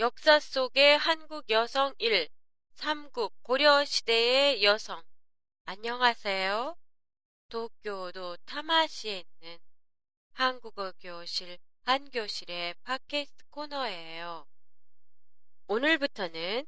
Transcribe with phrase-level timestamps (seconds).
[0.00, 2.26] 역사 속의 한국 여성 1.
[2.72, 5.02] 삼국 고려 시대의 여성.
[5.66, 6.74] 안녕하세요.
[7.50, 9.58] 도쿄도 타마시에 있는
[10.32, 14.46] 한국어 교실 한교실의 팟캐스트 코너예요.
[15.66, 16.66] 오늘부터는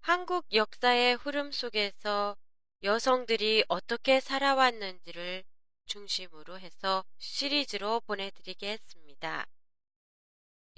[0.00, 2.38] 한국 역사의 흐름 속에서
[2.82, 5.44] 여성들이 어떻게 살아왔는지를
[5.84, 9.46] 중심으로 해서 시리즈로 보내드리겠습니다.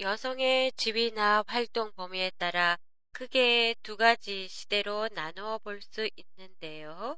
[0.02, 2.76] 여성의 지위나 활동 범위에 따라
[3.12, 7.16] 크게 두 가지 시대로 나누어 볼 수 있는데요.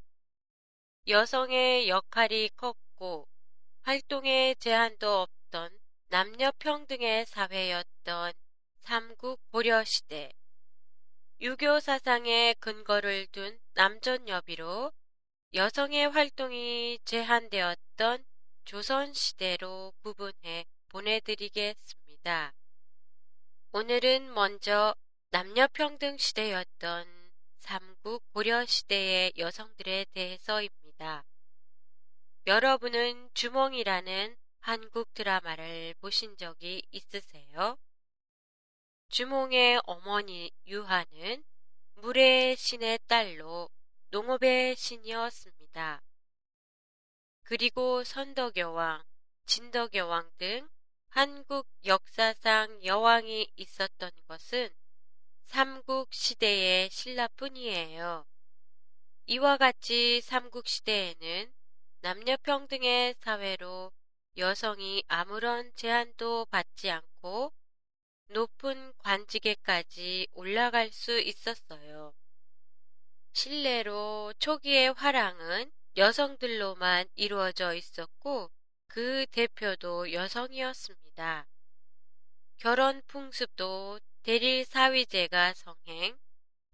[1.09, 3.27] 여성의 역할이 컸고
[3.84, 5.79] 활동에 제한도 없던
[6.10, 8.34] 남녀 평등의 사회였던
[8.80, 10.30] 삼국 고려 시대.
[11.41, 14.93] 유교 사상에 근거를 둔 남존여비로
[15.55, 18.27] 여성의 활동이 제한되었던
[18.66, 22.52] 조선 시대로 구분해 보내드리겠습니다.
[23.77, 24.95] 오늘은 먼저
[25.33, 27.09] 남녀평등 시대였던
[27.59, 31.24] 삼국 고려 시대의 여성들에 대해서입니다.
[32.46, 37.76] 여러분은 주몽이라는 한국 드라마를 보신 적이 있으세요?
[39.09, 41.43] 주몽의 어머니 유하는
[41.95, 43.68] 물의 신의 딸로
[44.10, 46.01] 농업의 신이었습니다.
[47.43, 49.02] 그리고 선덕여왕,
[49.46, 50.68] 진덕여왕 등
[51.15, 54.68] 한국 역사상 여왕이 있었던 것은
[55.45, 58.26] 삼국 시대의 신라뿐이에요.
[59.26, 61.54] 이와 같이 삼국 시대에는
[62.01, 63.93] 남녀 평등의 사회로
[64.38, 67.53] 여성이 아무런 제한도 받지 않고
[68.31, 72.12] 높은 관직에까지 올라갈 수 있었어요.
[73.34, 78.50] 실례로 초기의 화랑은 여성들로만 이루어져 있었고
[78.87, 81.47] 그 대표도 여성이었습니다.
[82.56, 86.19] 결혼 풍습도 대릴 사위제가 성행,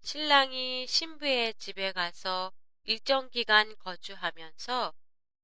[0.01, 2.51] 신랑이 신부의 집에 가서
[2.83, 4.93] 일정 기간 거주하면서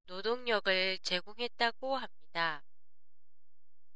[0.06, 2.64] 노동력을 제공했다고 합니다.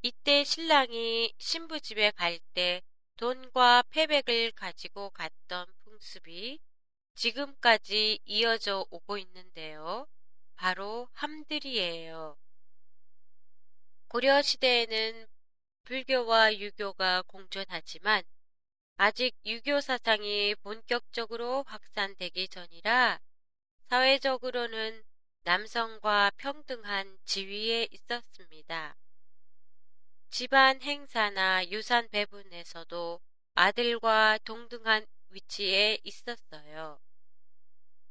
[0.03, 2.83] 이때 신랑이 신부 집에 갈 때
[3.17, 6.59] 돈과 패백을 가지고 갔던 풍습이
[7.15, 10.09] 지금까지 이어져 오고 있는데요.
[10.57, 12.37] 바로 함들이에요.
[14.13, 15.27] 고려 시대에는
[15.85, 18.23] 불교와 유교가 공존하지만
[18.99, 23.19] 아직 유교 사상이 본격적으로 확산되기 전이라
[23.89, 25.03] 사회적으로는
[25.45, 28.99] 남성과 평등한 지위에 있었습니다.
[30.29, 33.19] 집안 행사나 유산 배분에서도
[33.55, 37.01] 아들과 동등한 위치에 있었어요.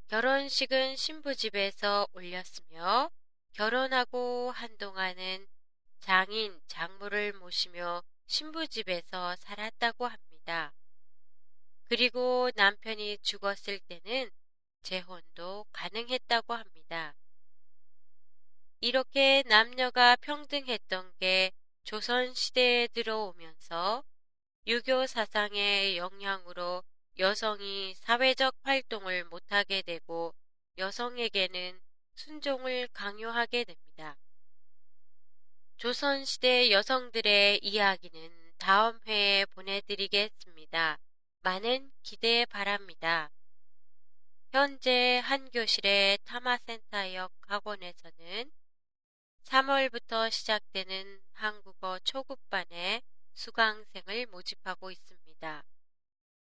[0.08, 3.12] 결혼식은 신부 집에서 올렸으며
[3.54, 5.46] 결혼하고 한동안은
[6.02, 10.74] 장인, 장모를 모시며 신부 집에서 살았다고 합니다.
[11.88, 14.30] 그리고 남편이 죽었을 때는
[14.82, 17.16] 재혼도 가능했다고 합니다.
[18.80, 21.52] 이렇게 남녀가 평등했던 게
[21.84, 24.04] 조선시대에 들어오면서
[24.66, 26.84] 유교 사상의 영향으로
[27.20, 30.34] 여성이 사회적 활동을 못하게 되고
[30.78, 31.80] 여성에게는
[32.16, 34.18] 순종을 강요하게 됩니다.
[35.82, 41.00] 조선시대 여성들의 이야기는 다음 회에 보내드리겠습니다.
[41.42, 43.32] 많은 기대 바랍니다.
[44.52, 48.52] 현재 한 교실의 타마센터역 학원에서는
[49.44, 53.02] 3월부터 시작되는 한국어 초급반에
[53.34, 55.64] 수강생을 모집하고 있습니다.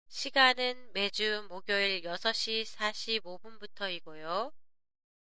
[0.06, 4.52] 시간은 매주 목요일 6시 45분부터이고요.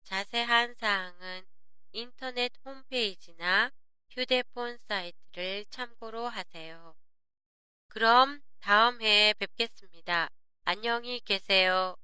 [0.02, 1.46] 자세한 사항은
[1.92, 3.70] 인터넷 홈페이지나
[4.14, 6.94] 휴대폰 사이트를 참고로 하세요.
[7.88, 10.28] 그럼 다음 해에 뵙겠습니다.
[10.64, 11.96] 안녕히 계세요.